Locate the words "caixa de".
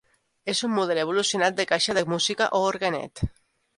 1.73-2.05